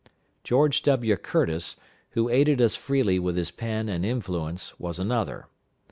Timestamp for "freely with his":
2.73-3.51